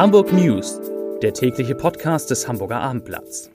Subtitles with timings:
[0.00, 0.80] Hamburg News,
[1.20, 3.50] der tägliche Podcast des Hamburger Abendblatts.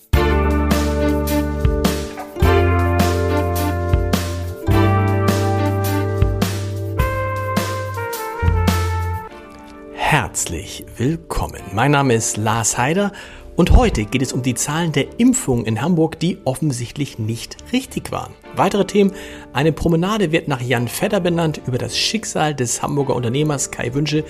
[9.95, 11.63] Herzlich willkommen.
[11.73, 13.11] Mein Name ist Lars Heider
[13.55, 18.11] und heute geht es um die Zahlen der Impfungen in Hamburg, die offensichtlich nicht richtig
[18.11, 18.33] waren.
[18.55, 19.11] Weitere Themen.
[19.53, 21.61] Eine Promenade wird nach Jan Fedder benannt.
[21.65, 24.23] Über das Schicksal des Hamburger Unternehmers Kai Wünsche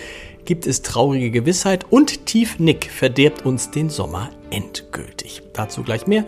[0.45, 5.41] gibt es traurige Gewissheit und Tief Nick verderbt uns den Sommer endgültig.
[5.53, 6.25] Dazu gleich mehr.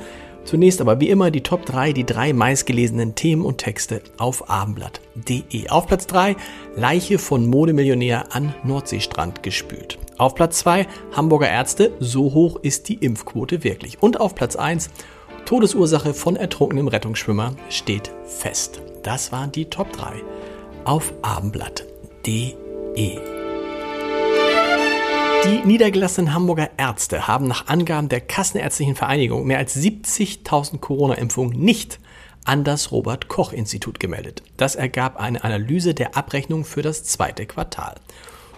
[0.47, 5.67] Zunächst aber wie immer die Top 3, die drei meistgelesenen Themen und Texte auf abendblatt.de.
[5.67, 6.37] Auf Platz 3
[6.77, 9.99] Leiche von Modemillionär an Nordseestrand gespült.
[10.17, 14.01] Auf Platz 2 Hamburger Ärzte, so hoch ist die Impfquote wirklich.
[14.01, 14.89] Und auf Platz 1
[15.43, 18.81] Todesursache von ertrunkenem Rettungsschwimmer steht fest.
[19.03, 20.13] Das waren die Top 3
[20.85, 23.36] auf abendblatt.de.
[25.47, 32.01] Die niedergelassenen Hamburger Ärzte haben nach Angaben der Kassenärztlichen Vereinigung mehr als 70.000 Corona-Impfungen nicht
[32.43, 34.43] an das Robert Koch Institut gemeldet.
[34.57, 37.95] Das ergab eine Analyse der Abrechnung für das zweite Quartal.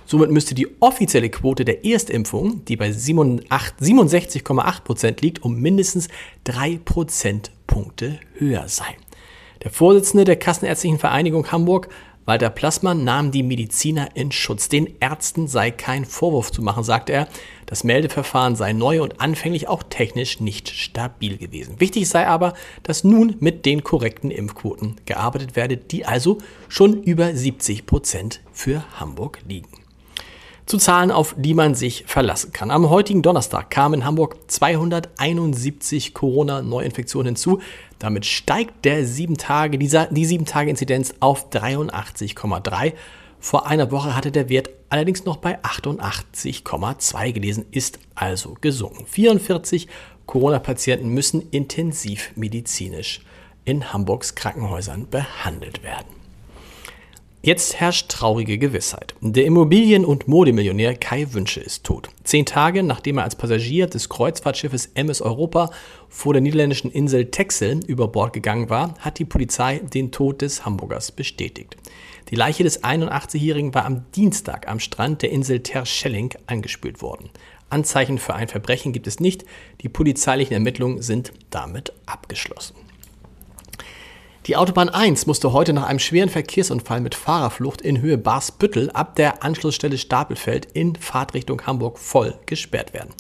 [0.08, 6.08] Somit müsste die offizielle Quote der Erstimpfung, die bei 67,8 Prozent liegt, um mindestens
[6.44, 8.96] drei Prozentpunkte höher sein.
[9.64, 11.90] Der Vorsitzende der Kassenärztlichen Vereinigung Hamburg
[12.30, 14.70] Walter Plassmann nahm die Mediziner in Schutz.
[14.70, 17.28] Den Ärzten sei kein Vorwurf zu machen, sagte er.
[17.66, 21.80] Das Meldeverfahren sei neu und anfänglich auch technisch nicht stabil gewesen.
[21.80, 27.34] Wichtig sei aber, dass nun mit den korrekten Impfquoten gearbeitet werde, die also schon über
[27.34, 29.89] 70 Prozent für Hamburg liegen
[30.70, 32.70] zu Zahlen, auf die man sich verlassen kann.
[32.70, 37.60] Am heutigen Donnerstag kamen in Hamburg 271 Corona-Neuinfektionen hinzu.
[37.98, 42.94] Damit steigt der sieben Tage, die, die 7-Tage-Inzidenz auf 83,3.
[43.40, 49.08] Vor einer Woche hatte der Wert allerdings noch bei 88,2 gelesen, ist also gesunken.
[49.08, 49.88] 44
[50.28, 53.22] Corona-Patienten müssen intensivmedizinisch
[53.66, 56.19] in Hamburgs Krankenhäusern behandelt werden.
[57.50, 59.16] Jetzt herrscht traurige Gewissheit.
[59.22, 62.10] Der Immobilien- und Modemillionär Kai Wünsche ist tot.
[62.24, 65.72] Zehn Tage nachdem er als Passagier des Kreuzfahrtschiffes MS Europa
[66.10, 70.64] vor der niederländischen Insel Texel über Bord gegangen war, hat die Polizei den Tod des
[70.64, 71.76] Hamburgers bestätigt.
[72.30, 77.32] Die Leiche des 81-Jährigen war am Dienstag am Strand der Insel Terschelling angespült worden.
[77.72, 79.44] Anzeichen für ein Verbrechen gibt es nicht.
[79.82, 82.76] Die polizeilichen Ermittlungen sind damit abgeschlossen.
[84.50, 89.16] Die Autobahn 1 musste heute nach einem schweren Verkehrsunfall mit Fahrerflucht in Höhe Barsbüttel ab
[89.16, 93.14] der Anschlussstelle Stapelfeld in Fahrtrichtung Hamburg voll gesperrt werden.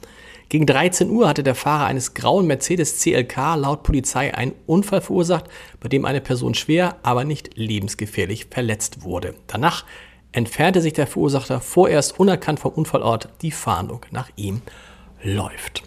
[0.49, 5.45] Gegen 13 Uhr hatte der Fahrer eines grauen Mercedes CLK laut Polizei einen Unfall verursacht,
[5.79, 9.35] bei dem eine Person schwer, aber nicht lebensgefährlich verletzt wurde.
[9.45, 9.85] Danach
[10.31, 13.29] entfernte sich der Verursacher vorerst unerkannt vom Unfallort.
[13.43, 14.63] Die Fahndung nach ihm
[15.21, 15.83] läuft.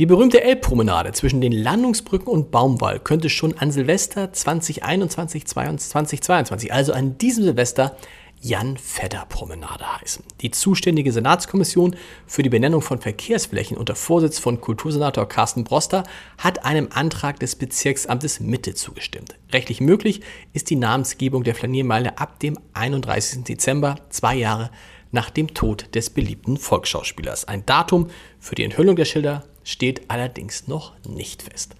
[0.00, 6.94] Die berühmte Elbpromenade zwischen den Landungsbrücken und Baumwall könnte schon an Silvester 2021, 2022, also
[6.94, 7.94] an diesem Silvester,
[8.40, 10.24] Jan Fedder Promenade heißen.
[10.40, 11.96] Die zuständige Senatskommission
[12.26, 16.04] für die Benennung von Verkehrsflächen unter Vorsitz von Kultursenator Carsten Broster
[16.38, 19.34] hat einem Antrag des Bezirksamtes Mitte zugestimmt.
[19.52, 20.22] Rechtlich möglich
[20.54, 23.44] ist die Namensgebung der Flaniermeile ab dem 31.
[23.44, 24.70] Dezember, zwei Jahre
[25.12, 27.46] nach dem Tod des beliebten Volksschauspielers.
[27.46, 31.74] Ein Datum für die Enthüllung der Schilder steht allerdings noch nicht fest.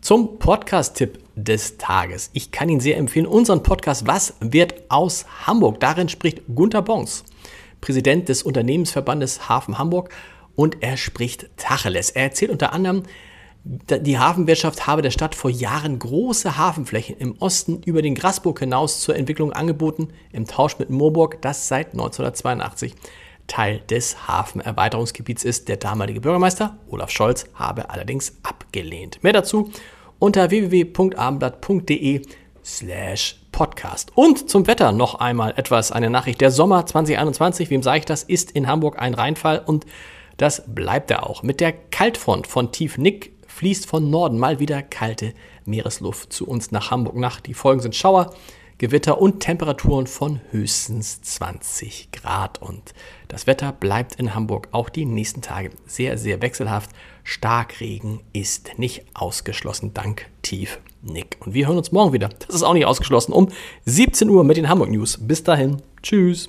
[0.00, 2.30] Zum Podcast-Tipp des Tages.
[2.32, 5.78] Ich kann Ihnen sehr empfehlen, unseren Podcast Was wird aus Hamburg?
[5.80, 7.24] Darin spricht Gunther Bons,
[7.80, 10.10] Präsident des Unternehmensverbandes Hafen Hamburg
[10.56, 12.10] und er spricht Tacheles.
[12.10, 13.02] Er erzählt unter anderem,
[13.62, 19.00] die Hafenwirtschaft habe der Stadt vor Jahren große Hafenflächen im Osten über den Grasburg hinaus
[19.00, 22.94] zur Entwicklung angeboten, im Tausch mit Moorburg, das seit 1982
[23.46, 25.68] Teil des Hafenerweiterungsgebiets ist.
[25.68, 29.22] Der damalige Bürgermeister Olaf Scholz habe allerdings abgelehnt.
[29.22, 29.70] Mehr dazu
[30.18, 32.22] unter www.abendblatt.de
[32.64, 34.12] slash podcast.
[34.14, 36.40] Und zum Wetter noch einmal etwas, eine Nachricht.
[36.40, 39.84] Der Sommer 2021, wem sage ich das, ist in Hamburg ein Reinfall und
[40.36, 41.42] das bleibt er auch.
[41.42, 46.70] Mit der Kaltfront von Tief Nick fließt von Norden mal wieder kalte Meeresluft zu uns
[46.70, 47.40] nach Hamburg nach.
[47.40, 48.34] Die Folgen sind Schauer,
[48.78, 52.62] Gewitter und Temperaturen von höchstens 20 Grad.
[52.62, 52.94] Und
[53.28, 56.90] das Wetter bleibt in Hamburg auch die nächsten Tage sehr, sehr wechselhaft.
[57.22, 61.36] Starkregen ist nicht ausgeschlossen, dank Tief Nick.
[61.40, 62.30] Und wir hören uns morgen wieder.
[62.46, 63.48] Das ist auch nicht ausgeschlossen, um
[63.84, 65.18] 17 Uhr mit den Hamburg News.
[65.20, 65.82] Bis dahin.
[66.02, 66.48] Tschüss.